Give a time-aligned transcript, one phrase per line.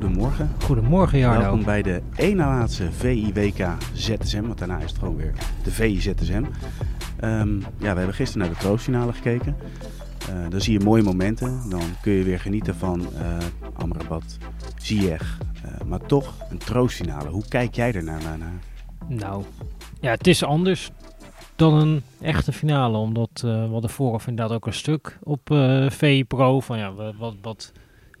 [0.00, 0.50] goedemorgen.
[0.62, 1.40] Goedemorgen Jarno.
[1.40, 5.32] Welkom bij de ene laatste VIWK ZSM, want daarna is het gewoon weer
[5.62, 6.44] de VIZSM.
[7.20, 9.56] Ehm ja, we hebben gisteren naar de troostfinale gekeken.
[10.28, 11.70] Eh, dan zie je mooie momenten.
[11.70, 13.36] Dan kun je weer genieten van uh,
[13.72, 14.38] Amrabat,
[14.76, 15.38] Ziyech.
[15.64, 17.28] Uh, maar toch een troostfinale.
[17.28, 18.22] Hoe kijk jij ernaar?
[18.22, 18.38] Naar?
[19.08, 19.44] Nou,
[20.00, 20.90] ja, het is anders
[21.56, 22.98] dan een echte finale.
[22.98, 25.40] Omdat uh, we hadden vooraf inderdaad ook een stuk op
[25.88, 26.60] VI Pro.
[26.60, 27.72] Van ja, wat, wat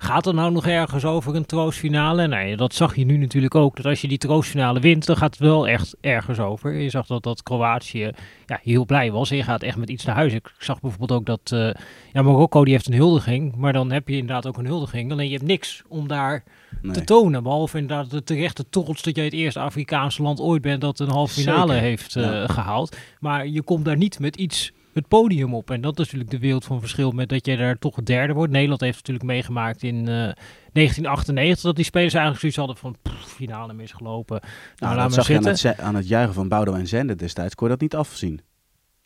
[0.04, 2.26] gaat er nou nog ergens over een troostfinale?
[2.26, 3.76] Nee, dat zag je nu natuurlijk ook.
[3.76, 6.72] Dat als je die troostfinale wint, dan gaat het wel echt ergens over.
[6.72, 8.10] Je zag dat, dat Kroatië
[8.46, 9.30] ja, heel blij was.
[9.30, 10.32] En je gaat echt met iets naar huis.
[10.32, 11.70] Ik zag bijvoorbeeld ook dat uh,
[12.12, 13.56] ja, Marokko die heeft een huldiging.
[13.56, 15.12] Maar dan heb je inderdaad ook een huldiging.
[15.12, 16.44] Alleen je hebt niks om daar
[16.82, 16.92] nee.
[16.92, 17.42] te tonen.
[17.42, 21.10] Behalve inderdaad de terechte trots dat jij het eerste Afrikaanse land ooit bent dat een
[21.10, 21.86] halve finale Zeker.
[21.88, 22.46] heeft uh, Ja.
[22.46, 22.96] gehaald.
[23.20, 25.70] Maar je komt daar niet met iets het podium op.
[25.70, 28.32] En dat is natuurlijk de wereld van verschil met dat je daar toch het derde
[28.32, 28.52] wordt.
[28.52, 33.32] Nederland heeft natuurlijk meegemaakt in uh, 1998 dat die spelers eigenlijk zoiets hadden van pff,
[33.32, 34.40] finale misgelopen.
[34.40, 35.70] Nou, Nou, laat maar aan zitten.
[35.70, 37.54] het, aan het juichen van Boudewijn Zende destijds.
[37.54, 38.40] Kon je dat niet afzien?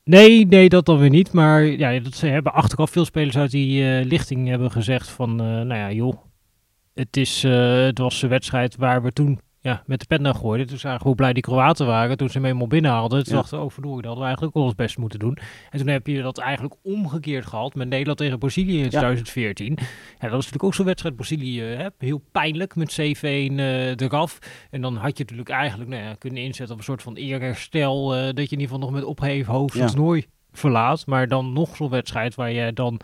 [0.05, 1.33] Nee, nee, dat dan weer niet.
[1.33, 5.31] Maar ja, dat, ze hebben achteraf veel spelers uit die uh, lichting hebben gezegd van,
[5.31, 6.17] uh, nou ja, joh,
[6.95, 10.67] het, is, het was een wedstrijd waar we toen ja, met de pet naar gooiden.
[10.67, 13.25] Toen zagen we hoe blij die Kroaten waren toen ze hem eenmaal binnenhaalden.
[13.25, 13.41] Toen Ja.
[13.41, 15.39] dachten we, oh verdorie, dat hadden we eigenlijk ook ons best moeten doen.
[15.71, 19.77] En toen heb je dat eigenlijk omgekeerd gehad met Nederland tegen Brazilië in 2014.
[19.79, 19.85] Ja,
[20.21, 21.17] dat was natuurlijk ook zo'n wedstrijd.
[21.17, 24.39] Brazilië, hè, heel pijnlijk met 7-1 uh, eraf.
[24.71, 28.17] En dan had je natuurlijk eigenlijk nou ja, kunnen inzetten op een soort van eerherstel.
[28.17, 31.07] Uh, dat je in ieder geval nog met opgeheven hoofd het toernooi verlaat.
[31.07, 33.01] Maar dan nog zo'n wedstrijd waar je dan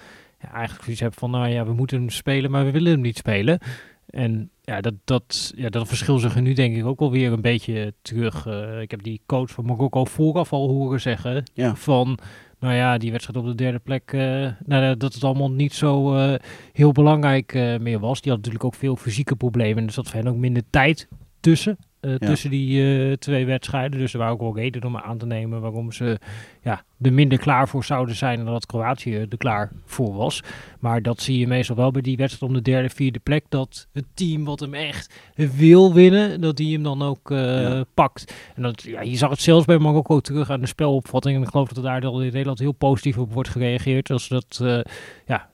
[0.53, 3.17] eigenlijk zoiets hebt van, nou ja, we moeten hem spelen, maar we willen hem niet
[3.17, 3.59] spelen.
[4.07, 7.95] En ja, dat, dat, ja, dat verschil er nu denk ik ook alweer een beetje
[8.03, 8.47] terug.
[8.47, 11.75] Uh, ik heb die coach van Marokko vooraf al horen zeggen Ja.
[11.75, 12.19] van...
[12.59, 16.17] Nou ja, die wedstrijd op de derde plek, uh, nou, dat het allemaal niet zo
[16.17, 16.35] uh,
[16.73, 18.21] heel belangrijk meer was.
[18.21, 19.79] Die had natuurlijk ook veel fysieke problemen.
[19.79, 21.09] En er zat voor hen ook minder tijd
[21.41, 21.77] tussen.
[22.01, 22.19] Ja.
[22.19, 23.99] Tussen die twee wedstrijden.
[23.99, 26.19] Dus er waren ook wel redenen om aan te nemen waarom ze
[26.63, 30.43] ja, er minder klaar voor zouden zijn dan dat Kroatië er klaar voor was.
[30.79, 33.45] Maar dat zie je meestal wel bij die wedstrijd om de derde, vierde plek.
[33.49, 37.85] Dat het team wat hem echt wil winnen, dat die hem dan ook uh, ja.
[37.95, 38.35] pakt.
[38.55, 41.37] En dat, ja, je zag het zelfs bij Marokko terug aan de spelopvatting.
[41.37, 44.11] En ik geloof dat er daar al in Nederland heel positief op wordt gereageerd.
[44.11, 44.81] Als dat uh,
[45.27, 45.51] ja,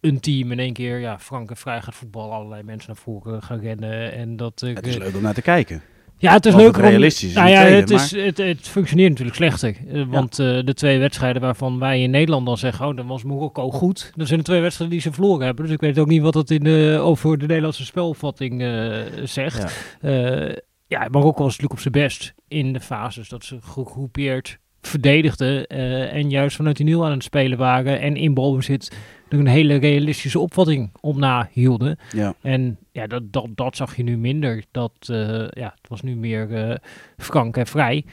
[0.00, 2.34] een team in één keer ja, frank en vrij gaat voetballen.
[2.34, 4.12] Allerlei mensen naar voren gaan rennen.
[4.12, 5.82] En dat, het is leuk om naar te kijken.
[6.20, 9.36] Ja, het is leuk realistisch is nou ja, tweede, het, is, het, het functioneert natuurlijk
[9.36, 9.76] slechter.
[9.86, 12.86] Uh, want uh, de twee wedstrijden waarvan wij in Nederland dan zeggen...
[12.86, 14.12] oh, dan was Marokko goed.
[14.14, 15.64] Dat zijn de twee wedstrijden die ze verloren hebben.
[15.64, 19.98] Dus ik weet ook niet wat dat in de, over de Nederlandse spelopvatting uh, zegt.
[20.00, 20.54] Ja.
[20.86, 26.14] ja, Marokko was natuurlijk op zijn best in de fases dat ze gegroepeerd verdedigden uh,
[26.14, 28.96] en juist vanuit die nul aan het spelen waren en in balbezit
[29.28, 31.98] er een hele realistische opvatting op na hielden.
[32.12, 32.34] Ja.
[32.42, 34.64] En ja, dat, dat, dat zag je nu minder.
[34.70, 35.18] Dat, uh,
[35.48, 36.74] ja, het was nu meer uh,
[37.16, 38.04] frank en vrij.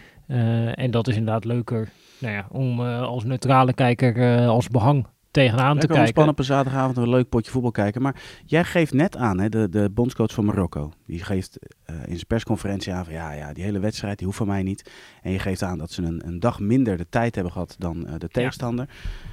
[0.76, 1.90] En dat is inderdaad leuker
[2.20, 6.02] nou ja, om als neutrale kijker als behang tegenaan Lekker te kijken.
[6.02, 8.02] ontspannen op een zaterdagavond een leuk potje voetbal kijken.
[8.02, 8.16] Maar
[8.46, 10.92] jij geeft net aan, hè, de, de bondscoach van Marokko.
[11.06, 11.58] Die geeft
[11.90, 14.64] uh, in zijn persconferentie aan van ja, ja, die hele wedstrijd die hoeft van mij
[14.64, 14.92] niet.
[15.22, 18.06] En je geeft aan dat ze een, een dag minder de tijd hebben gehad dan
[18.08, 18.90] uh, de tegenstander.
[18.90, 19.30] Ja.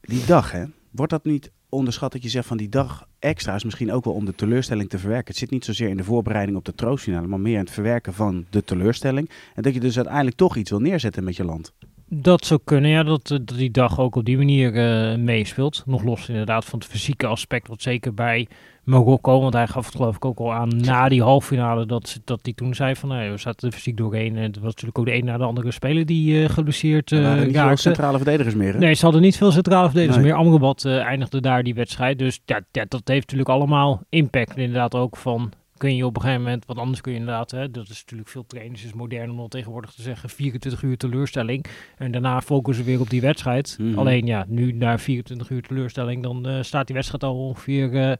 [0.00, 3.64] Die dag, hè, wordt dat niet onderschat dat je zegt van die dag extra is
[3.64, 5.26] misschien ook wel om de teleurstelling te verwerken.
[5.26, 8.14] Het zit niet zozeer in de voorbereiding op de troostfinale, maar meer in het verwerken
[8.14, 9.30] van de teleurstelling.
[9.54, 11.72] En dat je dus uiteindelijk toch iets wil neerzetten met je land.
[12.14, 15.82] Dat zou kunnen, ja, dat, dat die dag ook op die manier uh, meespeelt.
[15.86, 18.46] Nog los inderdaad van het fysieke aspect, wat zeker bij
[18.84, 22.40] Marokko, want hij gaf het geloof ik ook al aan na die halffinale, dat, dat
[22.42, 24.36] hij toen zei van, nou, we zaten er fysiek doorheen.
[24.36, 27.50] En het was natuurlijk ook de een na de andere speler die uh, geblesseerd uh,
[27.50, 28.78] ja, niet centrale verdedigers meer, hè?
[28.78, 30.26] Nee, ze hadden niet veel centrale verdedigers nee.
[30.26, 30.34] meer.
[30.34, 34.94] Amrabat uh, eindigde daar die wedstrijd, dus ja, ja, dat heeft natuurlijk allemaal impact inderdaad
[34.94, 37.88] ook van kun je op een gegeven moment, want anders kun je inderdaad, hè, dat
[37.88, 41.66] is natuurlijk veel trainers, is modern om al tegenwoordig te zeggen, 24 uur teleurstelling.
[41.96, 43.74] En daarna focussen we weer op die wedstrijd.
[43.78, 43.82] Mhm.
[43.82, 43.98] Mm -hmm.
[43.98, 48.12] Alleen ja, nu na 24 uur teleurstelling, dan uh, staat die wedstrijd al ongeveer uh,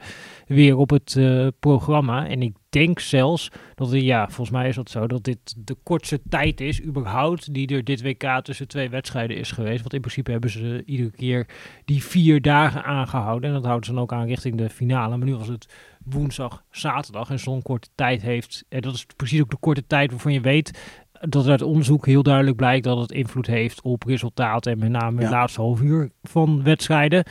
[0.46, 2.28] weer op het uh, programma.
[2.28, 5.76] En ik denk zelfs dat, er, ja, volgens mij is dat zo, dat dit de
[5.82, 9.80] kortste tijd is, überhaupt, die er dit WK tussen twee wedstrijden is geweest.
[9.80, 11.46] Want in principe hebben ze iedere keer
[11.84, 13.48] die vier dagen aangehouden.
[13.48, 15.16] En dat houden ze dan ook aan richting de finale.
[15.16, 15.74] Maar nu was het
[16.04, 18.64] woensdag, zaterdag en zo'n korte tijd heeft.
[18.68, 20.80] En dat is precies ook de korte tijd waarvan je weet
[21.28, 25.16] dat uit onderzoek heel duidelijk blijkt dat het invloed heeft op resultaten en met name
[25.16, 25.22] Ja.
[25.22, 27.24] het laatste half uur van wedstrijden.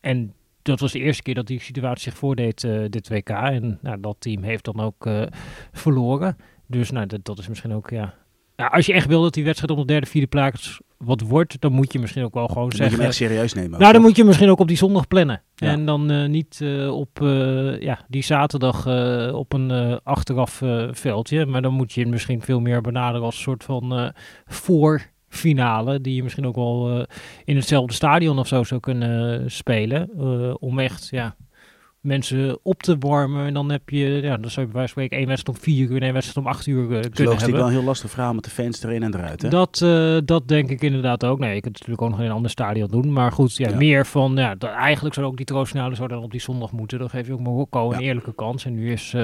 [0.00, 0.34] En
[0.70, 3.28] dat was de eerste keer dat die situatie zich voordeed, uh, dit WK.
[3.28, 5.22] En nou, dat team heeft dan ook uh,
[5.72, 6.36] verloren.
[6.66, 8.14] Dus nou, dat, dat is misschien ook, ja...
[8.56, 11.60] Nou, als je echt wil dat die wedstrijd op de derde, vierde plaats wat wordt,
[11.60, 12.98] dan moet je misschien ook wel gewoon Dan zeggen...
[12.98, 13.72] moet je hem echt serieus nemen.
[13.72, 15.42] ook, nou, dan moet je misschien ook op die zondag plannen.
[15.54, 17.18] En dan niet op
[17.80, 18.86] ja, die zaterdag
[19.34, 21.46] op een achteraf veldje.
[21.46, 24.12] Maar dan moet je misschien veel meer benaderen als een soort van
[25.30, 26.00] voorfinale.
[26.00, 27.06] Die je misschien ook wel
[27.44, 30.10] in hetzelfde stadion of zo zou kunnen spelen.
[30.60, 31.36] om echt, ja,
[32.00, 33.46] mensen op te warmen.
[33.46, 35.64] En dan heb je, ja, dan zou je bij wijze van spreken één wedstrijd om
[35.64, 37.24] vier uur en één wedstrijd om acht uur uh, kunnen hebben.
[37.24, 39.42] Dat is wel een heel lastig verhaal met de fans erin en eruit.
[39.42, 39.48] Hè?
[39.48, 41.38] Dat, uh, dat denk ik inderdaad ook.
[41.38, 43.12] Nee, je kunt natuurlijk ook nog in een ander stadion doen.
[43.12, 46.30] Maar goed, ja, meer van, ja, dat, eigenlijk zou ook die troostfinale zo dan op
[46.30, 46.98] die zondag moeten.
[46.98, 48.64] Dan geef je ook Marokko een eerlijke kans.
[48.64, 49.22] En nu is, uh,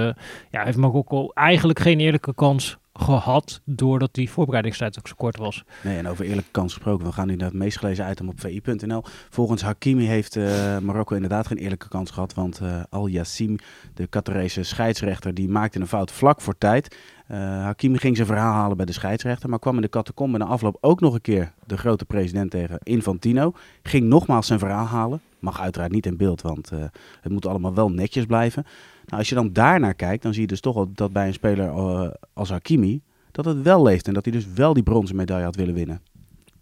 [0.51, 5.65] ja, heeft Marokko eigenlijk geen eerlijke kans gehad doordat die voorbereidingstijd ook zo kort was.
[5.83, 8.41] Nee, en over eerlijke kans gesproken, we gaan nu naar het meest gelezen item op
[8.41, 9.03] vi.nl.
[9.31, 13.57] Volgens Hakimi heeft uh, Marokko inderdaad geen eerlijke kans gehad, want uh, Al Yassim,
[13.95, 16.97] de Qatarese scheidsrechter, die maakte een fout vlak voor tijd.
[17.31, 20.45] Uh, Hakimi ging zijn verhaal halen bij de scheidsrechter, maar kwam in de catacombe na
[20.45, 23.53] afloop ook nog een keer de grote president tegen Infantino.
[23.83, 25.21] Ging nogmaals zijn verhaal halen.
[25.39, 26.71] Mag uiteraard niet in beeld, want
[27.21, 28.65] het moet allemaal wel netjes blijven.
[29.07, 31.67] Nou, als je dan daarnaar kijkt, dan zie je dus toch dat bij een speler
[31.67, 33.01] uh, als Hakimi,
[33.33, 36.01] dat het wel leeft en dat hij dus wel die bronzen medaille had willen winnen.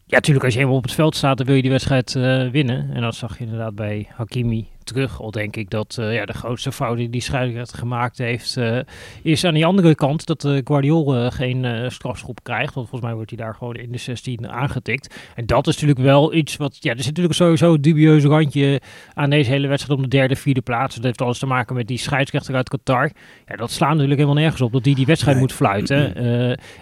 [0.06, 2.50] Ja, natuurlijk, als je helemaal op het veld staat, dan wil je die wedstrijd uh,
[2.50, 2.90] winnen.
[2.90, 5.20] En dat zag je inderdaad bij Hakimi terug.
[5.20, 8.78] Al denk ik dat uh, ja, de grootste fout die die scheidsrechter gemaakt heeft, uh,
[9.22, 12.74] is aan die andere kant dat uh, Guardiola geen strafschop krijgt.
[12.74, 15.16] Want volgens mij wordt hij daar gewoon in de 16 aangetikt.
[15.34, 18.80] En dat is natuurlijk wel iets wat, ja, er zit natuurlijk sowieso een dubieus randje
[19.14, 20.94] aan deze hele wedstrijd om de derde, vierde plaats.
[20.94, 23.10] Dat heeft alles te maken met die scheidsrechter uit Qatar.
[23.46, 25.46] Ja, dat slaat natuurlijk helemaal nergens op, dat die die wedstrijd nee.
[25.46, 26.14] moet fluiten.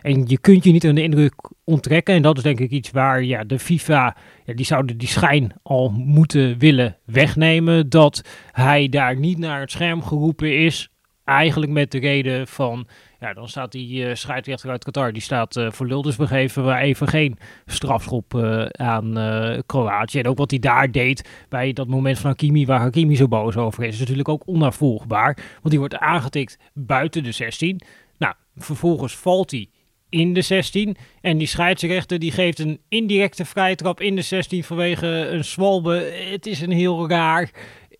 [0.02, 1.34] en je kunt je niet aan de indruk
[1.64, 2.14] onttrekken.
[2.14, 5.90] En dat is denk ik iets waar ja, de FIFA, die zouden die schijn al
[5.90, 7.88] moeten willen wegnemen.
[7.88, 8.22] Dat
[8.52, 10.90] hij daar niet naar het scherm geroepen is.
[11.24, 12.86] Eigenlijk met de reden van,
[13.20, 16.36] ja, dan staat die uh, scheidsrechter uit Qatar, die staat uh, voor lul, dus we
[16.76, 19.12] even geen strafschop uh, aan
[19.66, 20.18] Kroatië.
[20.18, 23.56] En ook wat hij daar deed bij dat moment van Hakimi, waar Hakimi zo boos
[23.56, 25.36] over is, is natuurlijk ook onnavolgbaar.
[25.52, 27.80] Want die wordt aangetikt buiten de 16.
[28.18, 29.68] Nou, vervolgens valt hij
[30.12, 30.96] in de 16.
[31.20, 36.12] En die scheidsrechter die geeft een indirecte vrijtrap in de 16 vanwege een zwalbe.
[36.30, 37.50] Het is een heel raar,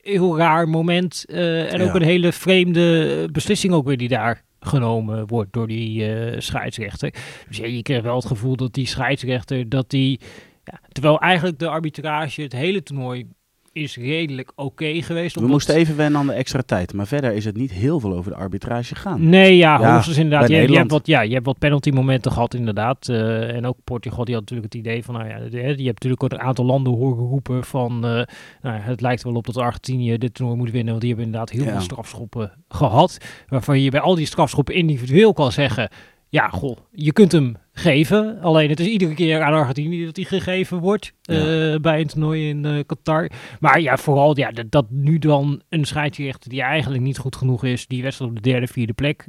[0.03, 1.25] heel raar moment.
[1.29, 1.85] Uh, en ja.
[1.85, 7.15] ook een hele vreemde beslissing ook weer die daar genomen wordt door die uh, scheidsrechter.
[7.49, 10.21] Dus ja, je krijgt wel het gevoel dat die scheidsrechter, dat die...
[10.65, 13.27] Ja, terwijl eigenlijk de arbitrage het hele toernooi
[13.73, 15.35] is redelijk oké geweest.
[15.35, 16.93] We moesten even wennen aan de extra tijd.
[16.93, 19.29] Maar verder is het niet heel veel over de arbitrage gegaan.
[19.29, 20.49] Nee, ja, ja hoogstens inderdaad.
[20.49, 23.09] Je, je, hebt wat, ja, je hebt wat penalty momenten gehad inderdaad.
[23.09, 25.15] Uh, en ook Portugal die had natuurlijk het idee van...
[25.15, 27.93] Nou ja, je hebt natuurlijk ook een aantal landen horen roepen van...
[27.95, 28.23] Uh,
[28.63, 30.89] nou, het lijkt wel op dat Argentinië dit toernooi moet winnen.
[30.89, 31.71] Want die hebben inderdaad heel ja.
[31.71, 33.19] veel strafschoppen gehad.
[33.49, 35.91] Waarvan je bij al die strafschoppen individueel kan zeggen
[36.33, 38.41] ja, goh, je kunt hem geven.
[38.41, 41.73] Alleen het is iedere keer aan Argentinië dat hij gegeven wordt ja.
[41.73, 43.31] uh, bij een toernooi in uh, Qatar.
[43.61, 47.65] Maar ja, vooral ja, dat, dat nu dan een scheidsrechter die eigenlijk niet goed genoeg
[47.65, 49.29] is, die wedstrijd op de derde, vierde plek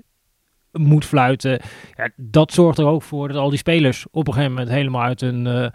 [0.71, 1.59] moet fluiten.
[1.95, 5.03] Ja, dat zorgt er ook voor dat al die spelers op een gegeven moment helemaal
[5.03, 5.67] uit hun uh,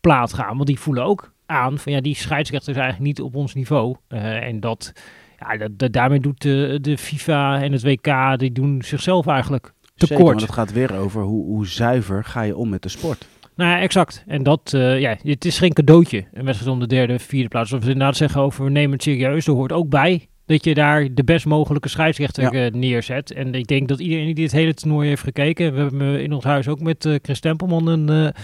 [0.00, 0.54] plaat gaan.
[0.54, 3.96] Want die voelen ook aan van ja, die scheidsrechter is eigenlijk niet op ons niveau.
[4.08, 4.92] en dat,
[5.38, 9.73] ja, dat, dat, daarmee doet de, de FIFA en het WK, die doen zichzelf eigenlijk
[9.96, 10.18] tekort.
[10.18, 13.26] Zeker, maar het gaat weer over hoe, hoe zuiver ga je om met de sport.
[13.56, 14.24] Nou ja, exact.
[14.26, 16.24] En dat, uh, ja, het is geen cadeautje.
[16.32, 17.72] Een wedstrijd om de derde, vierde plaats.
[17.72, 19.46] Of we inderdaad zeggen over we nemen het serieus.
[19.46, 22.66] Er hoort ook bij dat je daar de best mogelijke scheidsrechter ja.
[22.66, 23.32] uh, neerzet.
[23.32, 25.74] En ik denk dat iedereen die het hele toernooi heeft gekeken...
[25.74, 28.34] We hebben in ons huis ook met uh, Chris Tempelman een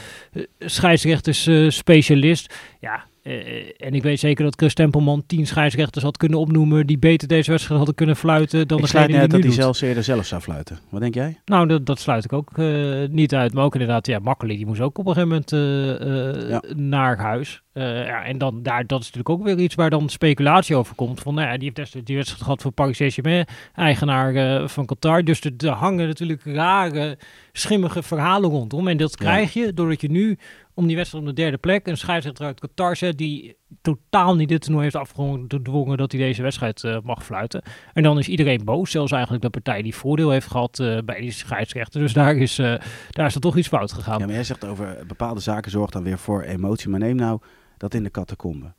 [0.58, 2.54] scheidsrechtersspecialist.
[2.80, 6.98] ja, uh, en ik weet zeker dat Chris Tempelman tien scheidsrechters had kunnen opnoemen die
[6.98, 10.26] beter deze wedstrijd hadden kunnen fluiten dan ik degene die dat hij zelfs eerder zelf
[10.26, 10.78] zou fluiten.
[10.88, 11.40] Wat denk jij?
[11.44, 13.52] Nou, dat, dat sluit ik ook uh, niet uit.
[13.52, 16.62] Maar ook inderdaad, ja, Makkeli, die moest ook op een gegeven moment uh, ja.
[16.76, 17.62] naar huis.
[17.72, 21.20] ja, en dan, daar, dat is natuurlijk ook weer iets waar dan speculatie over komt.
[21.20, 25.24] Van, nou ja, die heeft die wedstrijd gehad voor Paris Saint-Germain, eigenaar van Qatar.
[25.24, 27.18] Dus er hangen natuurlijk rare,
[27.52, 28.88] schimmige verhalen rondom.
[28.88, 30.38] En dat krijg je doordat je nu
[30.80, 31.86] om die wedstrijd om de derde plek.
[31.86, 36.82] Een scheidsrechter uit Qatar die totaal niet dit toernooi heeft afgedwongen dat hij deze wedstrijd
[36.82, 37.62] uh, mag fluiten.
[37.92, 41.20] En dan is iedereen boos, zelfs eigenlijk de partij die voordeel heeft gehad uh, bij
[41.20, 42.00] die scheidsrechter.
[42.00, 42.74] Dus daar is, uh,
[43.10, 44.18] daar is er toch iets fout gegaan.
[44.18, 46.88] Ja, maar jij zegt over bepaalde zaken zorgt dan weer voor emotie.
[46.88, 47.40] Maar neem nou
[47.76, 48.72] dat in de catacombe.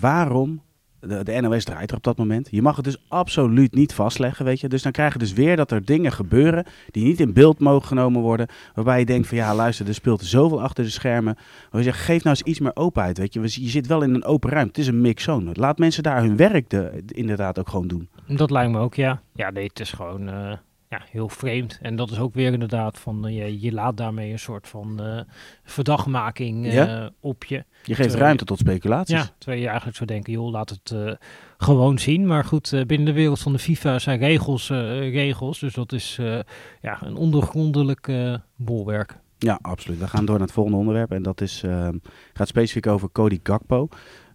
[0.00, 0.62] Waarom
[1.00, 2.48] de, de NOS draait er op dat moment.
[2.50, 4.68] Je mag het dus absoluut niet vastleggen, weet je.
[4.68, 7.88] Dus dan krijg je dus weer dat er dingen gebeuren die niet in beeld mogen
[7.88, 8.48] genomen worden.
[8.74, 11.34] Waarbij je denkt van ja, luister, er speelt zoveel achter de schermen.
[11.70, 13.40] Maar je zegt, geef nou eens iets meer openheid, weet je.
[13.40, 14.70] Je zit wel in een open ruimte.
[14.70, 15.50] Het is een mixzone.
[15.52, 18.08] Laat mensen daar hun werk de, inderdaad ook gewoon doen.
[18.26, 19.22] Dat lijkt me ook, ja.
[19.34, 20.28] Ja, nee, het is gewoon...
[20.28, 20.52] Uh
[20.90, 21.78] ja, heel vreemd.
[21.82, 24.98] En dat is ook weer inderdaad van, uh, je, je laat daarmee een soort van
[25.06, 25.20] uh,
[25.64, 27.10] verdachtmaking uh, Ja?
[27.20, 27.56] op je.
[27.56, 29.16] Je geeft Terwijl- ruimte tot speculaties.
[29.16, 31.12] Ja, terwijl je eigenlijk zou denken, joh, laat het eh,
[31.58, 32.26] gewoon zien.
[32.26, 34.78] Maar goed, eh, binnen de wereld van de FIFA zijn regels eh,
[35.12, 35.58] regels.
[35.58, 36.38] Dus dat is eh,
[36.82, 39.18] ja, een ondergrondelijk eh, bolwerk.
[39.38, 39.98] Ja, absoluut.
[39.98, 41.10] We gaan door naar het volgende onderwerp.
[41.12, 41.62] En dat is,
[42.32, 43.88] gaat specifiek over Cody Gakpo.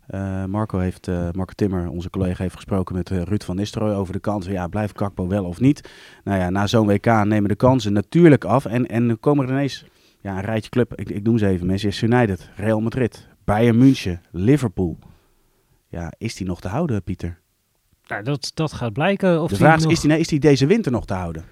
[0.08, 3.94] Eh, Marco heeft, eh, Marco Timmer, onze collega, heeft gesproken met eh, Ruud van Nistelrooy
[3.94, 4.52] over de kansen.
[4.52, 5.90] Ja, blijft Gakpo wel of niet?
[6.24, 8.66] Nou ja, na zo'n WK nemen de kansen natuurlijk af.
[8.66, 9.86] En, en dan komen er ineens
[10.22, 10.96] ja, een rijtje club.
[10.96, 11.68] Ik, ik noem ze even.
[11.68, 15.00] Manchester United, Real Madrid, Bayern München, Liverpool.
[15.88, 17.40] Ja, is die nog te houden, Pieter?
[18.08, 19.42] Nou, dat, dat gaat blijken.
[19.42, 21.44] Of de vraag is, nog- is die, nee, is die deze winter nog te houden?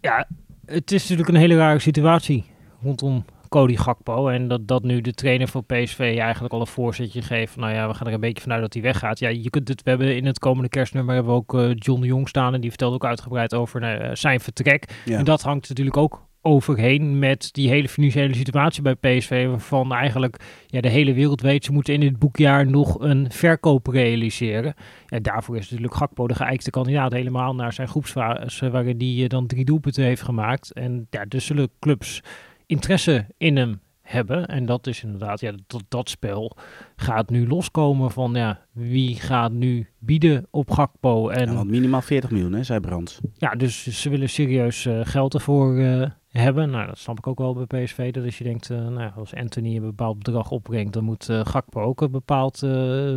[0.00, 0.28] Ja,
[0.64, 2.44] het is natuurlijk een hele rare situatie
[2.82, 4.28] rondom Cody Gakpo.
[4.28, 7.52] En dat, dat nu de trainer van PSV eigenlijk al een voorzetje geeft.
[7.52, 9.18] van, Nou ja, we gaan er een beetje vanuit dat hij weggaat.
[9.18, 12.00] Ja, je kunt het, we hebben in het komende kerstnummer hebben we ook eh, John
[12.00, 12.54] de Jong staan.
[12.54, 15.02] En die vertelde ook uitgebreid over eh, zijn vertrek.
[15.04, 15.18] Ja.
[15.18, 19.46] En dat hangt natuurlijk ook overheen met die hele financiële situatie bij PSV.
[19.46, 20.36] Waarvan eigenlijk
[20.66, 24.74] ja, de hele wereld weet, ze moeten in dit boekjaar nog een verkoop realiseren.
[25.06, 27.12] En daarvoor is natuurlijk Gakpo de geëikte kandidaat.
[27.12, 30.72] Helemaal naar zijn groepsfase waarin hij eh, dan drie doelpunten heeft gemaakt.
[30.72, 32.22] En ja, dus zullen clubs
[32.68, 34.46] interesse in hem hebben.
[34.46, 36.56] En dat is inderdaad, ja, dat, dat spel
[36.96, 41.28] gaat nu loskomen van ja, wie gaat nu bieden op Gakpo.
[41.28, 43.20] En Ja, want minimaal 40 miljoen, hè, zei Brands.
[43.34, 46.70] ja, dus ze willen serieus eh, geld ervoor eh, hebben.
[46.70, 48.12] Nou, dat snap ik ook wel bij PSV.
[48.12, 51.28] Dat als je denkt, eh, nou, ja, als Anthony een bepaald bedrag opbrengt, dan moet
[51.30, 52.60] Gakpo ook een bepaald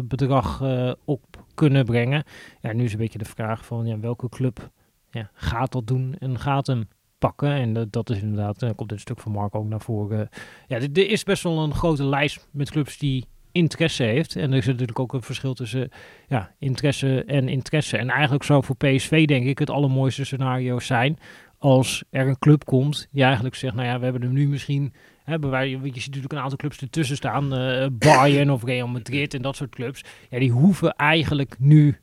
[0.08, 0.63] bedrag
[1.05, 2.24] op kunnen brengen.
[2.62, 4.70] Ja, nu is een beetje de vraag van ja, welke club
[5.10, 6.88] ja, gaat dat doen en gaat hem
[7.22, 7.51] pakken.
[7.51, 10.30] En dat, dat is inderdaad, en komt dit stuk van Mark ook naar voren.
[10.68, 14.36] ja, er is best wel een grote lijst met clubs die interesse heeft.
[14.36, 15.90] En er is natuurlijk ook een verschil tussen
[16.28, 17.98] ja, interesse en interesse.
[17.98, 21.18] En eigenlijk zou voor PSV denk ik het allermooiste scenario zijn
[21.58, 24.94] als er een club komt die eigenlijk zegt, nou ja, we hebben hem nu misschien,
[25.24, 29.34] hè, bij- je ziet natuurlijk een aantal clubs ertussen staan, eh Bayern of Real Madrid
[29.34, 30.04] en dat soort clubs.
[30.30, 31.98] Ja, die hoeven eigenlijk nu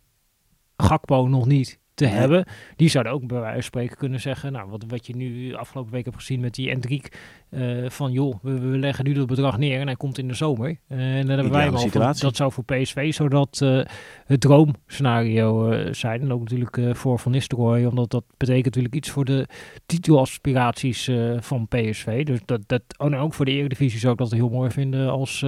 [0.76, 2.44] Gakpo nog niet te hebben.
[2.76, 5.92] Die zouden ook bij wijze van spreken kunnen zeggen, nou, wat, wat je nu afgelopen
[5.92, 7.16] week hebt gezien met die Endriek,
[7.50, 10.34] eh, van joh, we, we leggen nu dat bedrag neer en hij komt in de
[10.34, 10.78] zomer.
[10.88, 13.80] Eh, en dan hebben wij hem al van, dat zou voor PSV zodat eh,
[14.26, 16.20] het droomscenario zijn.
[16.20, 19.46] En ook natuurlijk voor Van Nistelrooy, omdat dat betekent natuurlijk iets voor de
[19.86, 22.24] titelaspiraties van PSV.
[22.24, 25.10] Dus dat, dat oh, en ook voor de Eredivisie zou ik dat heel mooi vinden
[25.10, 25.44] als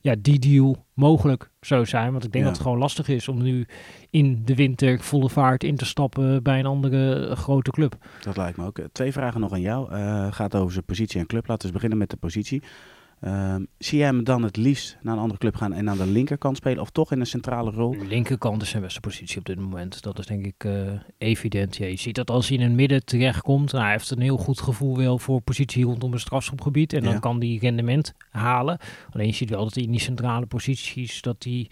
[0.00, 2.12] ja, die deal mogelijk zou zijn.
[2.12, 2.50] Want ik denk Ja.
[2.50, 3.66] dat het gewoon lastig is om nu
[4.10, 7.96] in de winter volle vaart in te stappen bij een andere grote club.
[8.22, 8.78] Dat lijkt me ook.
[8.78, 9.92] Eh, Twee vragen nog aan jou.
[9.92, 11.46] Eh gaat over zijn positie en club.
[11.46, 12.62] Laten we beginnen met de positie.
[13.20, 16.06] Ehm, zie jij hem dan het liefst naar een andere club gaan en aan de
[16.06, 16.82] linkerkant spelen?
[16.82, 17.90] Of toch in een centrale rol?
[17.90, 20.02] De linkerkant is zijn beste positie op dit moment.
[20.02, 20.72] Dat is denk ik eh,
[21.18, 21.76] evident.
[21.76, 23.72] Ja, je ziet dat als hij in het midden terechtkomt.
[23.72, 26.92] Nou, hij heeft een heel goed gevoel wel voor positie rondom het strafschopgebied.
[26.92, 27.18] En dan Ja.
[27.18, 28.78] kan hij rendement halen.
[29.10, 31.22] Alleen je ziet wel dat hij in die centrale posities...
[31.22, 31.70] dat hij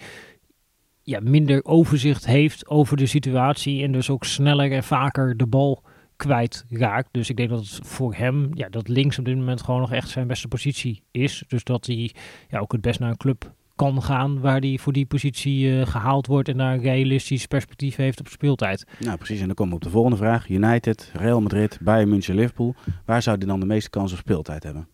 [1.02, 3.82] ja, minder overzicht heeft over de situatie.
[3.82, 5.82] En dus ook sneller en vaker de bal
[6.16, 7.08] kwijt raakt.
[7.10, 9.92] Dus ik denk dat het voor hem, ja, dat links op dit moment gewoon nog
[9.92, 11.44] echt zijn beste positie is.
[11.48, 12.14] Dus dat hij
[12.48, 15.86] ja, ook het best naar een club kan gaan waar hij voor die positie eh,
[15.86, 18.84] gehaald wordt en daar een realistisch perspectief heeft op speeltijd.
[18.98, 19.40] Nou, precies.
[19.40, 20.48] En dan komen we op de volgende vraag.
[20.48, 22.74] United, Real Madrid, Bayern München, Liverpool.
[23.04, 24.88] Waar zou hij dan de meeste kans op speeltijd hebben?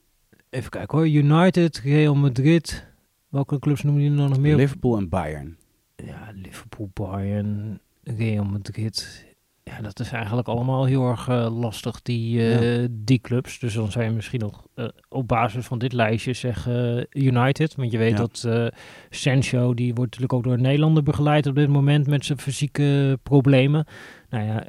[0.50, 2.86] Even kijken hoor, United, Real Madrid,
[3.28, 4.56] welke clubs noemen jullie nou nog meer?
[4.56, 5.56] Liverpool en Bayern.
[5.96, 9.26] ja, Liverpool, Bayern, Real Madrid.
[9.64, 13.58] Ja, dat is eigenlijk allemaal heel erg eh, lastig, die, eh, die clubs.
[13.58, 17.74] Dus dan zou je misschien nog eh, op basis van dit lijstje zeggen United.
[17.74, 18.16] Want je weet Ja.
[18.16, 18.48] dat
[19.10, 23.86] Sancho, die wordt natuurlijk ook door Nederlander begeleid op dit moment met zijn fysieke problemen.
[24.30, 24.64] Nou ja,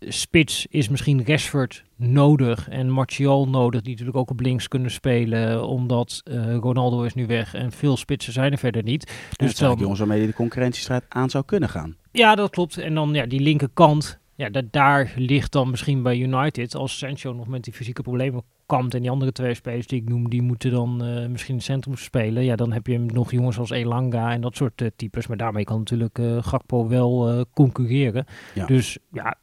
[0.00, 5.66] spits is misschien Rashford nodig en Martial nodig, die natuurlijk ook op links kunnen spelen,
[5.66, 6.22] omdat
[6.60, 9.06] Ronaldo is nu weg en veel spitsen zijn er verder niet.
[9.06, 11.96] Dus Dus het zijn dan, jongens waarmee hij de concurrentiestrijd aan zou kunnen gaan.
[12.14, 12.78] Ja, dat klopt.
[12.78, 17.32] En dan ja, die linkerkant, ja, da- daar ligt dan misschien bij United, als Sancho
[17.32, 20.42] nog met die fysieke problemen kampt en die andere twee spelers die ik noem, die
[20.42, 22.44] moeten dan eh, misschien in het centrum spelen.
[22.44, 25.26] Ja, dan heb je nog jongens als Elanga en dat soort eh, types.
[25.26, 28.24] Maar daarmee kan natuurlijk eh, Gakpo wel concurreren.
[28.54, 28.66] Ja.
[28.66, 29.34] Dus ja,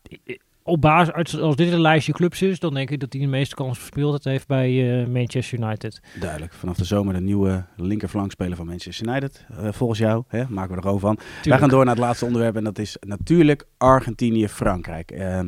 [0.72, 3.28] op basis, als- als dit een lijstje clubs is, dan denk ik dat hij de
[3.28, 6.02] meeste kans verspeeld heeft bij eh, Manchester United.
[6.20, 6.54] Duidelijk.
[6.54, 9.46] Vanaf de zomer de nieuwe linkerflankspeler van Manchester United.
[9.50, 11.18] Eh, volgens jou, hè, maken we er gewoon van.
[11.44, 15.12] Wij gaan door naar het laatste onderwerp en dat is natuurlijk Argentinië-Frankrijk.
[15.12, 15.48] Ehm,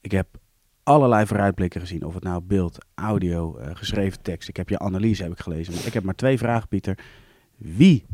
[0.00, 0.26] ik heb
[0.82, 4.48] allerlei vooruitblikken gezien, of het nou beeld, audio, eh, geschreven tekst.
[4.48, 5.74] Ik heb je analyse heb ik gelezen.
[5.74, 6.98] Maar ik heb maar twee vragen, Pieter.
[7.56, 8.06] Wie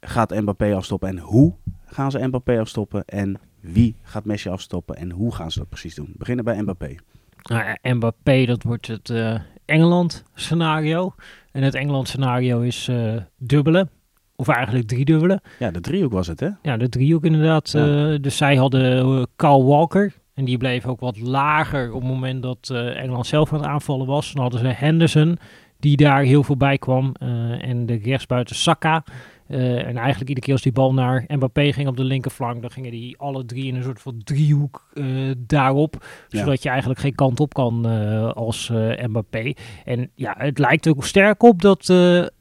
[0.00, 1.54] gaat Mbappé afstoppen en hoe
[1.86, 3.04] gaan ze Mbappé afstoppen?
[3.04, 6.12] En Wie gaat Messi afstoppen en hoe gaan ze dat precies doen?
[6.16, 6.94] Beginnen bij Mbappé.
[7.42, 11.14] Nou ja, Mbappé, dat wordt het uh, Engeland-scenario.
[11.52, 13.88] En het Engeland-scenario is uh, dubbele.
[14.36, 15.40] Of eigenlijk driedubbele.
[15.58, 16.48] Ja, de driehoek was het, hè?
[16.62, 17.70] Ja, de driehoek inderdaad.
[17.70, 18.10] Ja.
[18.12, 20.12] Uh, dus zij hadden Carl Walker.
[20.34, 24.06] En die bleef ook wat lager op het moment dat Engeland zelf aan het aanvallen
[24.06, 24.32] was.
[24.32, 25.38] Dan hadden ze Henderson,
[25.78, 27.14] die daar heel veel bij kwam.
[27.60, 29.04] en de rechtsbuiten Saka.
[29.48, 32.70] Uh, en eigenlijk iedere keer als die bal naar Mbappé ging op de linkerflank, dan
[32.70, 36.04] gingen die alle drie in een soort van driehoek uh, daarop.
[36.28, 36.38] Ja.
[36.38, 38.70] Zodat je eigenlijk geen kant op kan uh, als
[39.06, 39.52] Mbappé.
[39.84, 41.92] En ja, het lijkt ook sterk op dat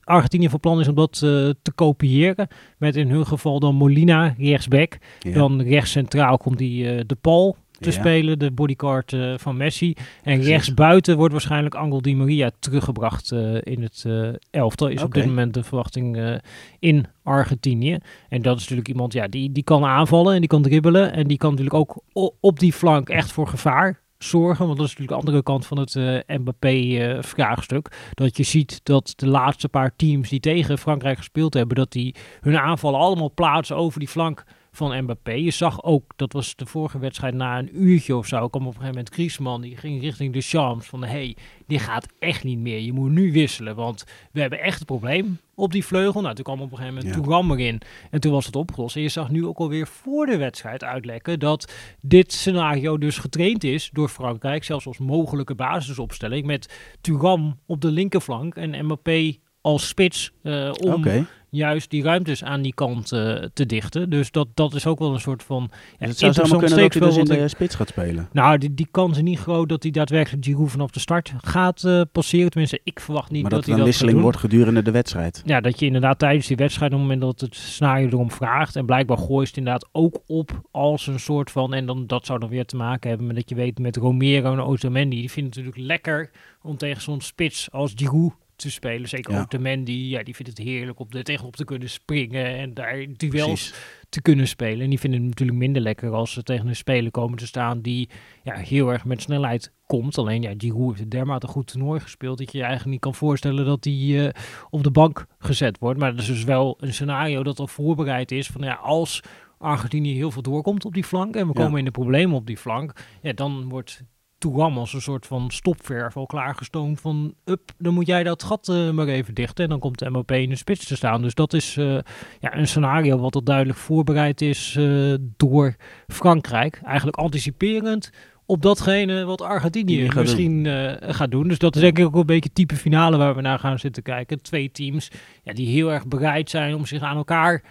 [0.03, 2.47] Argentinië van plan is om dat te kopiëren.
[2.77, 4.97] Met in hun geval dan Molina rechtsback.
[5.19, 5.33] Ja.
[5.33, 7.95] Dan rechts centraal komt die De Paul te ja.
[7.95, 9.95] spelen, de bodyguard uh, van Messi.
[10.23, 14.87] En rechtsbuiten wordt waarschijnlijk Angel Di Maria teruggebracht uh, in het uh, elftal.
[14.87, 15.05] Is okay.
[15.05, 16.39] op dit moment de verwachting
[16.79, 17.97] in Argentinië.
[18.29, 21.13] En dat is natuurlijk iemand ja, die, die kan aanvallen en die kan dribbelen.
[21.13, 22.03] En die kan natuurlijk ook
[22.39, 24.65] op die flank echt voor gevaar zorgen.
[24.65, 28.11] Want dat is natuurlijk de andere kant van het uh, Mbappé-vraagstuk.
[28.13, 32.15] dat je ziet dat de laatste paar teams die tegen Frankrijk gespeeld hebben, dat die
[32.41, 34.43] hun aanvallen allemaal plaatsen over die flank
[34.75, 35.31] van Mbappé.
[35.31, 38.67] Je zag ook, dat was de vorige wedstrijd na een uurtje of zo, kwam op
[38.67, 41.35] een gegeven moment Griezmann, die ging richting de Champs van, hey,
[41.67, 42.79] die gaat echt niet meer.
[42.79, 46.21] Je moet nu wisselen, want we hebben echt een probleem op die vleugel.
[46.21, 47.55] Nou, toen kwam op een gegeven moment ja.
[47.55, 48.95] Erin en toen was het opgelost.
[48.95, 53.63] En je zag nu ook alweer voor de wedstrijd uitlekken dat dit scenario dus getraind
[53.63, 59.87] is door Frankrijk, zelfs als mogelijke basisopstelling, met Thuram op de linkerflank en Mbappé als
[59.87, 61.25] spits uh, om okay.
[61.55, 64.09] Juist die ruimtes aan die kant uh, te dichten.
[64.09, 65.69] Dus dat, dat is ook wel een soort van
[65.99, 68.29] ja, dus het zou zomaar kunnen dat hij dus in de spits gaat spelen.
[68.31, 71.83] Nou, die, die kans is niet groot dat hij daadwerkelijk Giroud vanaf de start gaat
[71.83, 72.49] uh, passeren.
[72.49, 75.41] Tenminste, ik verwacht niet maar dat, dat hij dat wisseling wordt gedurende de wedstrijd.
[75.45, 78.75] Ja, dat je inderdaad tijdens die wedstrijd, op het moment dat het scenario erom vraagt,
[78.75, 82.39] en blijkbaar gooit het inderdaad ook op als een soort van, en dan, dat zou
[82.39, 85.53] dan weer te maken hebben met dat je weet met Romero en Otamendi, die vinden
[85.53, 86.31] het natuurlijk lekker
[86.61, 89.09] om tegen zo'n spits als Giroud te spelen.
[89.09, 89.39] Zeker Ja.
[89.41, 92.73] ook de Mandy, ja, die vindt het heerlijk om er tegenop te kunnen springen en
[92.73, 93.73] daar duels Precies.
[94.09, 94.81] te kunnen spelen.
[94.83, 97.81] En die vinden het natuurlijk minder lekker als ze tegen een speler komen te staan
[97.81, 98.09] die
[98.43, 100.17] ja, heel erg met snelheid komt.
[100.17, 103.65] Alleen ja, Giroud heeft dermate goed toernooi gespeeld dat je je eigenlijk niet kan voorstellen
[103.65, 105.99] dat hij eh, op de bank gezet wordt.
[105.99, 109.21] Maar dat is dus wel een scenario dat al voorbereid is van ja, als
[109.57, 111.63] Argentinië heel veel doorkomt op die flank en we Ja.
[111.63, 114.03] komen in de problemen op die flank, ja, dan wordt
[114.45, 118.69] Touram als een soort van stopverf al klaargestoomd van up, dan moet jij dat gat
[118.69, 121.21] eh, maar even dichten en dan komt de MOP in de spits te staan.
[121.21, 121.97] Dus dat is eh,
[122.39, 125.75] ja, een scenario wat al duidelijk voorbereid is eh, door
[126.07, 126.81] Frankrijk.
[126.83, 128.11] Eigenlijk anticiperend
[128.45, 130.65] op datgene wat Argentinië gaat misschien
[130.99, 131.47] gaat doen.
[131.47, 134.03] Dus dat is denk ik ook een beetje type finale waar we naar gaan zitten
[134.03, 134.41] kijken.
[134.41, 135.11] Twee teams
[135.43, 137.63] ja, die heel erg bereid zijn om zich aan elkaar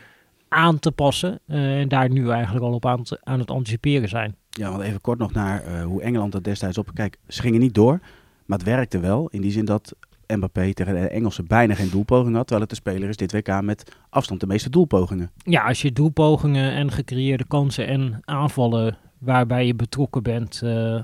[0.48, 1.40] aan te passen.
[1.46, 4.36] en daar nu eigenlijk al op aan, te- aan het anticiperen zijn.
[4.58, 6.90] Ja, want even kort nog naar eh, hoe Engeland dat destijds op.
[6.94, 8.00] Kijk, ze gingen niet door,
[8.46, 9.28] maar het werkte wel.
[9.28, 9.94] In die zin dat
[10.26, 12.46] Mbappé tegen de Engelsen bijna geen doelpoging had.
[12.46, 15.30] Terwijl het de speler is dit WK met afstand de meeste doelpogingen.
[15.36, 21.00] Ja, als je doelpogingen en gecreëerde kansen en aanvallen waarbij je betrokken bent, eh,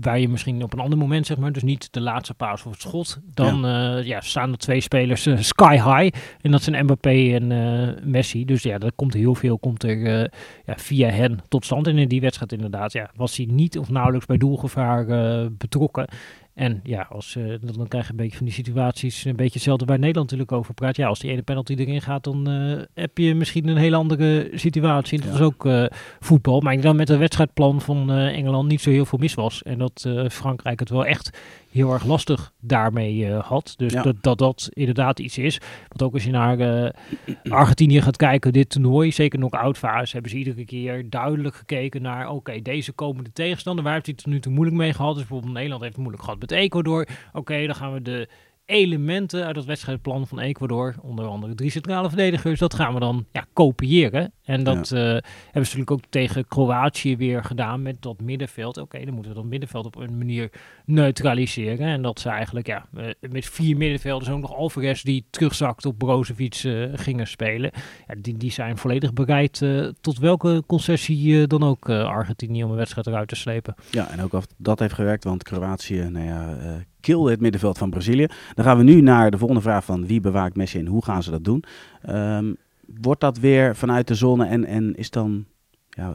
[0.00, 2.72] waar je misschien op een ander moment, zeg maar, dus niet de laatste paas of
[2.72, 3.96] het schot, dan ja.
[3.96, 6.16] ja, staan er twee spelers eh, sky high.
[6.40, 8.44] En dat zijn Mbappé en eh, Messi.
[8.44, 10.28] Dus ja, er komt heel veel komt er eh,
[10.66, 11.86] ja, via hen tot stand.
[11.86, 16.08] En in die wedstrijd inderdaad, ja, was hij niet of nauwelijks bij doelgevaar eh, betrokken.
[16.58, 19.52] En ja, als, eh, dan, dan krijg je een beetje van die situaties, een beetje
[19.52, 20.96] hetzelfde waar Nederland natuurlijk over praat.
[20.96, 24.50] Ja, als die ene penalty erin gaat, dan eh, heb je misschien een hele andere
[24.54, 25.18] situatie.
[25.18, 25.40] En dat Ja.
[25.40, 25.84] is ook eh,
[26.20, 26.60] voetbal.
[26.60, 29.62] Maar ik denk dat met het wedstrijdplan van Engeland niet zo heel veel mis was.
[29.62, 31.38] En dat Frankrijk het wel echt
[31.70, 33.74] heel erg lastig daarmee had.
[33.76, 34.02] Dus Ja.
[34.02, 35.58] dat, dat dat inderdaad iets is.
[35.88, 36.92] Want ook als je naar
[37.48, 42.30] Argentinië gaat kijken, dit toernooi, zeker nog fase, hebben ze iedere keer duidelijk gekeken naar,
[42.30, 45.14] oké, deze komende tegenstander, waar heeft hij het nu toe moeilijk mee gehad?
[45.14, 47.06] Dus bijvoorbeeld Nederland heeft het moeilijk gehad Ecuador.
[47.32, 48.28] Oké, dan gaan we de
[48.68, 53.26] elementen uit het wedstrijdplan van Ecuador, onder andere drie centrale verdedigers, dat gaan we dan
[53.32, 54.32] ja, kopiëren.
[54.44, 58.76] En dat eh, hebben ze natuurlijk ook tegen Kroatië weer gedaan met dat middenveld.
[58.76, 60.50] Oké, dan moeten we dat middenveld op een manier
[60.84, 61.86] neutraliseren.
[61.86, 65.98] En dat ze eigenlijk ja, eh, met vier middenvelders ook nog Alvarez die terugzakt op
[65.98, 67.70] Brozovic eh, gingen spelen.
[68.08, 69.62] Ja, die, die zijn volledig bereid
[70.00, 73.74] tot welke concessie dan ook Argentinië om een wedstrijd eruit te slepen.
[73.90, 76.56] Ja, en ook of dat heeft gewerkt, want Kroatië, nou ja,
[77.00, 78.26] kilde het middenveld van Brazilië.
[78.54, 81.22] Dan gaan we nu naar de volgende vraag van wie bewaakt Messi en hoe gaan
[81.22, 81.64] ze dat doen?
[82.02, 82.52] Ehm,
[83.00, 85.44] wordt dat weer vanuit de zone en, en is dan,
[85.88, 86.14] ja,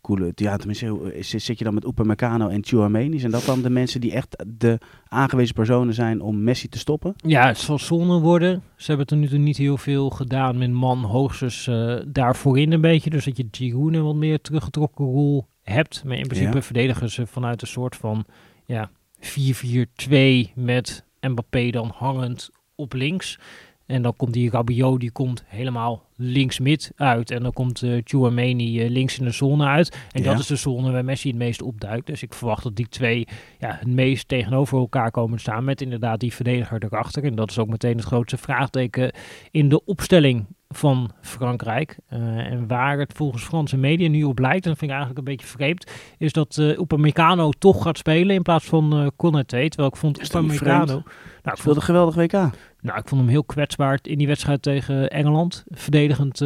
[0.00, 0.32] coole...
[0.34, 3.18] Ja, tenminste, zit je dan met Upamecano en Chouameni?
[3.18, 7.14] Zijn dat dan de mensen die echt de aangewezen personen zijn om Messi te stoppen?
[7.16, 8.62] Ja, het zal zonne worden.
[8.76, 12.72] Ze hebben tot nu toe niet heel veel gedaan met man hoogstens uh, daar voorin
[12.72, 13.10] een beetje.
[13.10, 16.02] Dus dat je Giroud een wat meer teruggetrokken rol hebt.
[16.04, 16.62] Maar in principe ja.
[16.62, 18.24] verdedigen ze vanuit een soort van
[18.64, 18.90] ja,
[19.22, 23.38] 4-4-2 met Mbappé dan hangend op links.
[23.86, 27.30] En dan komt die Rabiot, die komt helemaal links-mid uit.
[27.30, 29.96] En dan komt uh, Chouameni uh, links in de zone uit.
[30.12, 32.06] En dat is de zone waar Messi het meest opduikt.
[32.06, 33.26] Dus ik verwacht dat die twee
[33.58, 35.64] ja, het meest tegenover elkaar komen staan.
[35.64, 37.24] Met inderdaad die verdediger erachter.
[37.24, 39.12] En dat is ook meteen het grootste vraagteken
[39.50, 41.98] in de opstelling van Frankrijk.
[42.12, 45.18] Uh, en waar het volgens Franse media nu op lijkt, en dat vind ik eigenlijk
[45.18, 49.68] een beetje vreemd, is dat uh, Upamecano toch gaat spelen in plaats van uh, Konaté.
[49.68, 51.02] Terwijl ik vond Upamecano...
[51.42, 52.32] Nou, ik vond een geweldig WK.
[52.80, 55.64] Nou, ik vond hem heel kwetsbaar in die wedstrijd tegen Engeland.
[55.68, 56.36] Verdedigend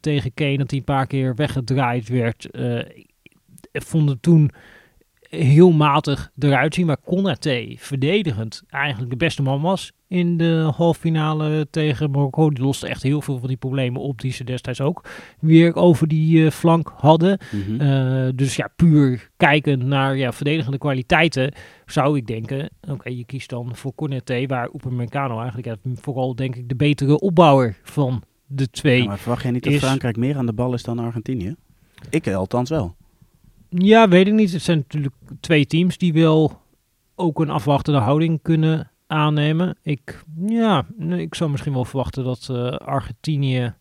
[0.00, 2.48] tegen Kane, dat hij een paar keer weggedraaid werd.
[3.72, 4.50] ik vond het toen
[5.28, 6.86] heel matig eruit zien.
[6.86, 12.50] Maar Konaté, verdedigend, eigenlijk de beste man was in de halve finale tegen Marokko.
[12.50, 15.04] Die loste echt heel veel van die problemen op die ze destijds ook
[15.40, 17.38] weer over die uh, flank hadden.
[17.50, 18.36] Mm -hmm.
[18.36, 21.52] dus ja, puur kijken naar ja, verdedigende kwaliteiten
[21.86, 26.56] zou ik denken, oké, je kiest dan voor Corneté, waar Upamecano eigenlijk ja, vooral denk
[26.56, 30.36] ik de betere opbouwer van de twee ja, Maar verwacht jij niet dat Frankrijk meer
[30.36, 31.54] aan de bal is dan Argentinië?
[32.10, 32.96] Ik althans wel.
[33.68, 34.52] Ja, weet ik niet.
[34.52, 36.60] Het zijn natuurlijk twee teams die wel
[37.14, 39.76] ook een afwachtende houding kunnen aannemen.
[39.82, 43.74] Ik, ja, ik zou misschien wel verwachten dat uh, Argentinië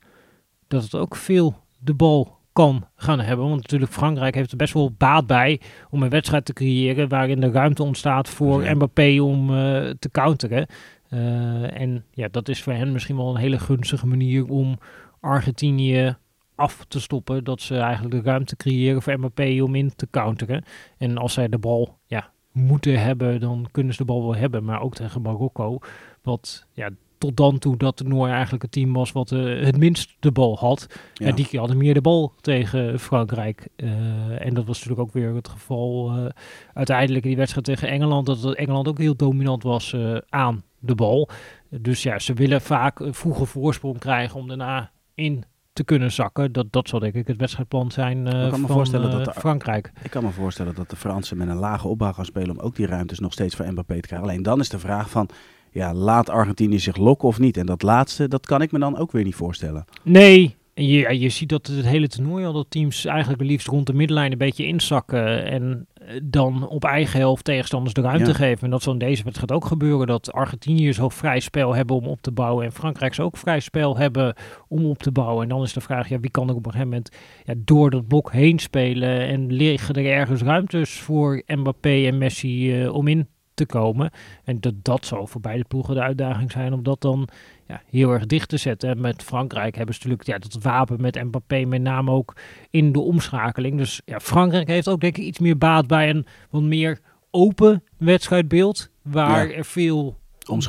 [0.68, 3.48] dat het ook veel de bal kan gaan hebben.
[3.48, 7.40] Want natuurlijk Frankrijk heeft er best wel baat bij om een wedstrijd te creëren waarin
[7.40, 8.74] de ruimte ontstaat voor ja.
[8.74, 9.56] Mbappé om uh,
[10.00, 10.68] te counteren.
[11.10, 14.78] Uh, en ja, dat is voor hen misschien wel een hele gunstige manier om
[15.20, 16.16] Argentinië
[16.58, 17.44] af te stoppen.
[17.44, 20.64] Dat ze eigenlijk de ruimte creëren voor Mbappé om in te counteren.
[20.98, 24.64] En als zij de bal ja, moeten hebben, dan kunnen ze de bal wel hebben.
[24.64, 25.80] Maar ook tegen Marokko,
[26.22, 30.16] wat ja, tot dan toe dat toernooi eigenlijk het team was wat uh, het minst
[30.20, 30.88] de bal had.
[31.14, 31.28] Ja.
[31.28, 33.68] En die hadden meer de bal tegen Frankrijk.
[33.76, 36.26] Uh, en dat was natuurlijk ook weer het geval uh,
[36.74, 38.26] uiteindelijk in die wedstrijd tegen Engeland.
[38.26, 39.96] Dat Engeland ook heel dominant was
[40.30, 41.30] aan de bal.
[41.70, 45.44] Dus ja, ze willen vaak een vroege voorsprong krijgen om daarna in
[45.78, 46.52] te kunnen zakken.
[46.52, 49.32] Dat, dat zal denk ik het wedstrijdplan zijn uh, kan me van voorstellen dat de,
[49.32, 49.92] Frankrijk.
[50.04, 52.76] Ik kan me voorstellen dat de Fransen met een lage opbouw gaan spelen om ook
[52.76, 54.28] die ruimtes nog steeds voor Mbappé te krijgen.
[54.28, 55.30] Alleen dan is de vraag van,
[55.72, 57.58] ja, laat Argentinië zich lokken of niet?
[57.58, 59.86] En dat laatste, dat kan ik me dan ook weer niet voorstellen.
[60.04, 63.88] Nee, en je, je ziet dat het hele toernooi al dat teams eigenlijk liefst rond
[63.88, 65.46] de middenlijn een beetje inzakken.
[65.46, 68.36] En eh, dan op eigen helft tegenstanders de ruimte ja.
[68.36, 68.64] geven.
[68.64, 70.08] En dat zal in deze wedstrijd ook gebeuren.
[70.08, 72.66] Dat Argentiniërs ook vrij spel hebben om op te bouwen.
[72.66, 74.36] En Frankrijk ook vrij spel hebben
[74.68, 75.44] om op te bouwen.
[75.44, 77.90] En dan is de vraag, ja, wie kan er op een gegeven moment ja, door
[77.90, 79.28] dat blok heen spelen?
[79.28, 84.12] En liggen er ergens ruimtes voor Mbappé en Messi uh, om in te komen?
[84.44, 87.28] En dat, dat zal voor beide ploegen de uitdaging zijn om dat dan
[87.68, 88.90] ja, heel erg dicht te zetten.
[88.90, 92.36] En met Frankrijk hebben ze natuurlijk ja, dat wapen met Mbappé met name ook
[92.70, 93.78] in de omschakeling.
[93.78, 97.00] Dus ja, Frankrijk heeft ook denk ik iets meer baat bij een wat meer
[97.32, 98.90] open wedstrijdbeeld.
[99.02, 99.56] Waar ja.
[99.56, 100.18] er veel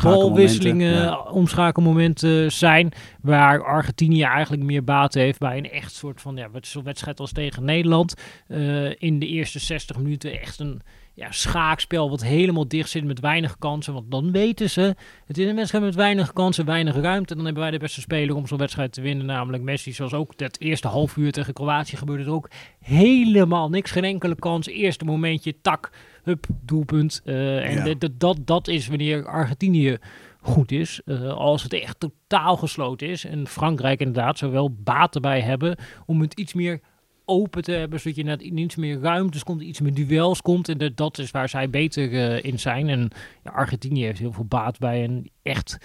[0.02, 1.18] balwisselingen, ja.
[1.18, 2.92] omschakelmomenten zijn.
[3.20, 6.48] Waar Argentinië eigenlijk meer baat heeft bij een echt soort van ja,
[6.84, 8.14] wedstrijd als tegen Nederland.
[8.48, 10.82] Uh, in de eerste 60 minuten echt een
[11.18, 13.92] ja, schaakspel wat helemaal dicht zit met weinig kansen.
[13.92, 14.94] Want dan weten ze,
[15.26, 17.34] het is een wedstrijd met weinig kansen, weinig ruimte.
[17.34, 19.92] Dan hebben wij de beste speler om zo'n wedstrijd te winnen, namelijk Messi.
[19.92, 23.90] Zoals ook het eerste half uur tegen Kroatië gebeurde er ook helemaal niks.
[23.90, 24.66] Geen enkele kans.
[24.66, 25.90] Eerste momentje, tak,
[26.28, 27.22] hup, doelpunt.
[27.24, 28.08] Uh, en ja.
[28.16, 29.98] dat, dat is wanneer Argentinië
[30.40, 31.00] goed is.
[31.04, 33.24] Uh, als het echt totaal gesloten is.
[33.24, 36.80] En Frankrijk inderdaad zowel baat erbij hebben om het iets meer
[37.24, 40.68] open te hebben, zodat je net iets meer ruimtes komt, iets meer duels komt.
[40.68, 42.88] En dat is waar zij beter uh, in zijn.
[42.88, 43.10] En
[43.44, 45.78] ja, Argentinië heeft heel veel baat bij een echt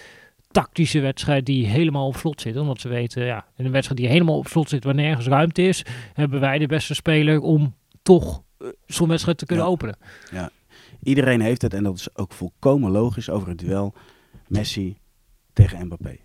[0.52, 2.58] tactische wedstrijd die helemaal op slot zit.
[2.58, 5.62] Omdat ze weten, ja, in een wedstrijd die helemaal op slot zit, waar nergens ruimte
[5.62, 8.44] is, hebben wij de beste speler om toch
[8.86, 9.72] zo'n wedstrijd te kunnen ja.
[9.72, 9.96] openen.
[10.32, 10.50] Ja,
[11.04, 13.94] iedereen heeft het en dat is ook volkomen logisch over het duel
[14.48, 14.98] Messi
[15.54, 16.18] tegen Mbappé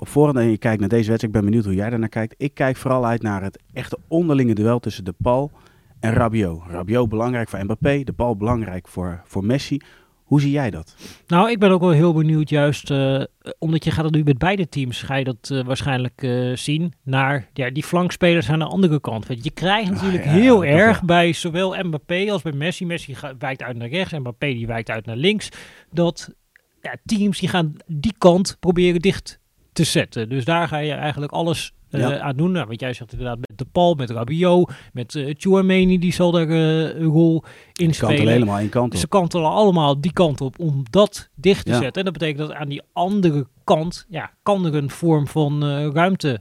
[0.00, 2.34] op voorhand en je kijkt naar deze wedstrijd, ik ben benieuwd hoe jij daarnaar kijkt.
[2.38, 5.50] Ik kijk vooral uit naar het echte onderlinge duel tussen de Paul
[5.98, 6.62] en Rabiot.
[6.68, 9.80] Rabiot belangrijk voor Mbappé, de Paul belangrijk voor, voor Messi.
[10.30, 10.94] Hoe zie jij dat?
[11.26, 13.22] Nou, ik ben ook wel heel benieuwd, juist uh,
[13.58, 16.92] omdat je gaat het nu met beide teams, ga je dat uh, waarschijnlijk uh, zien,
[17.02, 19.26] naar ja, die flankspelers aan de andere kant.
[19.26, 22.86] Want je krijgt natuurlijk oh, ja, heel erg bij zowel Mbappé als bij Messi.
[22.86, 25.48] Messi wijkt uit naar rechts, Mbappé die wijkt uit naar links.
[25.92, 26.34] Dat
[26.82, 29.38] ja, teams die gaan die kant proberen dicht
[29.72, 30.28] te zetten.
[30.28, 32.52] Dus daar ga je eigenlijk alles uh, aan doen.
[32.52, 36.30] Nou, wat jij zegt inderdaad met De Paul, met Rabiot, met uh, Chouameni, die zal
[36.30, 38.08] daar uh, een rol in spelen.
[38.08, 38.98] Kantelen helemaal één kant op.
[38.98, 41.92] Ze kantelen allemaal die kant op om dat dicht te zetten.
[41.92, 46.40] En dat betekent dat aan die andere kant ja, kan er een vorm van ruimte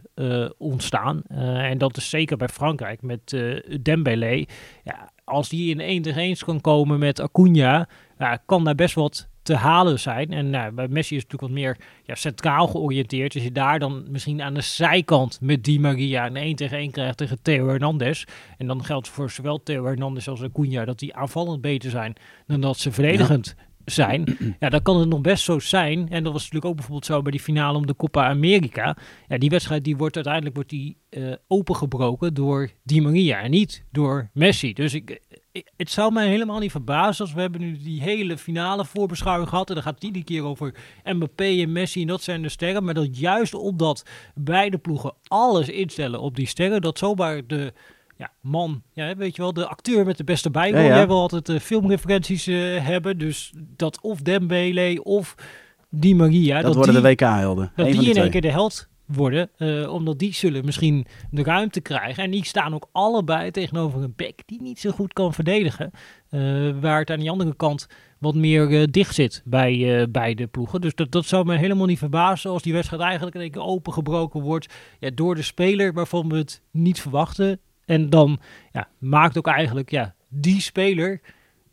[0.58, 1.22] ontstaan.
[1.28, 3.38] en dat is zeker bij Frankrijk met
[3.82, 4.46] Dembélé.
[4.84, 8.96] Ja, als die in één tegen één kan komen met Acuna, ja, kan daar best
[8.96, 10.32] wat te halen zijn.
[10.32, 13.34] En nou, bij Messi is het natuurlijk wat meer ja, centraal georiënteerd.
[13.34, 16.92] Als je daar dan misschien aan de zijkant met Di Maria een 1 tegen 1
[16.92, 18.24] krijgt tegen Theo Hernandez.
[18.58, 22.14] En dan geldt voor zowel Theo Hernandez als Acuna dat die aanvallend beter zijn
[22.48, 26.10] dan dat ze verdedigend zijn, ja, dan kan het nog best zo zijn.
[26.10, 28.98] En dat was natuurlijk ook bijvoorbeeld zo bij die finale om de Copa America.
[29.28, 33.86] Ja, die wedstrijd die wordt uiteindelijk wordt die, uh, opengebroken door Di Maria en niet
[33.92, 34.74] door Messi.
[34.74, 35.22] Dus ik,
[35.78, 39.70] het zou mij helemaal niet verbazen als we hebben nu die hele finale voorbeschouwing gehad.
[39.70, 42.84] En dan gaat die keer over Mbappé en Messi en dat zijn de sterren.
[42.84, 47.74] Maar dat juist omdat beide ploegen alles instellen op die sterren, dat zomaar de
[48.18, 50.82] ja, man, ja, weet je wel, de acteur met de beste bijrol.
[50.82, 53.18] Ja, Jij wil altijd uh, filmreferenties uh, hebben.
[53.18, 55.36] Dus dat of Dembele of
[55.90, 56.56] Di Maria.
[56.56, 57.72] Dat, dat worden de WK-helden.
[57.76, 59.50] Dat die in één keer de held worden.
[59.58, 62.24] Uh, omdat die zullen misschien de ruimte krijgen.
[62.24, 65.92] En die staan ook allebei tegenover een bek die niet zo goed kan verdedigen.
[66.82, 67.88] waar het aan die andere kant
[68.20, 70.82] wat meer dicht zit bij beide ploegen.
[70.82, 74.42] Dus dat, dat zou me helemaal niet verbazen als die wedstrijd eigenlijk één keer opengebroken
[74.42, 74.74] wordt.
[75.00, 77.60] Ja, door de speler waarvan we het niet verwachten.
[77.86, 78.40] En dan
[78.72, 81.22] ja, maakt ook eigenlijk ja, die speler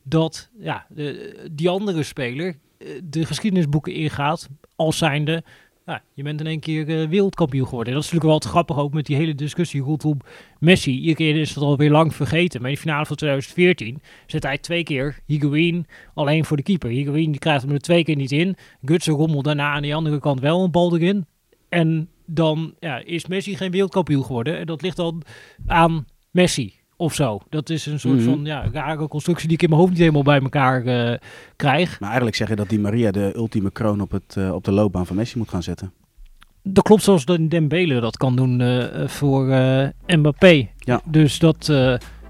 [0.03, 5.44] dat ja, de, die andere speler eh, de geschiedenisboeken ingaat als zijnde
[5.87, 7.92] ja, je bent in één keer uh, wereldkampioen geworden.
[7.92, 10.20] En dat is natuurlijk wel grappig ook met die hele discussie rondom
[10.59, 10.92] Messi.
[10.92, 12.61] Iedere keer is het alweer lang vergeten.
[12.61, 16.90] Maar in de finale van 2014 zet hij twee keer Higuain alleen voor de keeper.
[16.90, 18.57] Higuain die krijgt hem er twee keer niet in.
[18.85, 21.27] Gutsen rommelt daarna aan de andere kant wel een bal erin.
[21.68, 24.59] En dan ja, is Messi geen wereldkampioen geworden.
[24.59, 25.22] En dat ligt dan
[25.66, 27.41] aan Messi of zo.
[27.49, 28.35] Dat is een soort mm -hmm.
[28.35, 31.17] van ja, rare constructie die ik in mijn hoofd niet helemaal bij elkaar uh,
[31.57, 31.91] krijg.
[32.01, 34.73] Maar eigenlijk zeg je dat die Maria de ultieme kroon op, het, uh, op de
[34.73, 35.93] loopbaan van Messi moet gaan zetten.
[36.63, 39.45] Dat klopt zoals de Dembele dat kan doen uh, voor
[40.07, 40.69] Mbappé.
[40.79, 41.01] Ja.
[41.05, 41.67] Dus dat,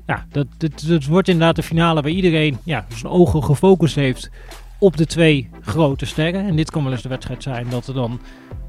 [0.06, 4.30] ja, dat, dat, dat, wordt inderdaad de finale waar iedereen ja, zijn ogen gefocust heeft
[4.78, 6.46] op de twee grote sterren.
[6.46, 8.20] En dit kan wel eens de wedstrijd zijn dat er dan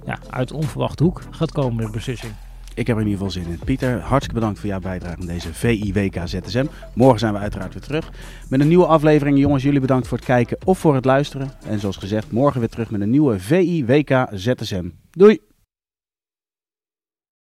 [0.05, 2.33] ja, uit onverwachte hoek gaat komen de beslissing.
[2.77, 3.59] Ik heb er in ieder geval zin in.
[3.65, 6.65] Pieter, hartstikke bedankt voor jouw bijdrage aan deze VIWK ZSM.
[6.93, 8.11] Morgen zijn we uiteraard weer terug
[8.49, 9.39] met een nieuwe aflevering.
[9.39, 11.51] Jongens, jullie bedankt voor het kijken of voor het luisteren.
[11.65, 14.89] En zoals gezegd, morgen weer terug met een nieuwe VIWK ZSM.
[15.11, 15.46] Doei!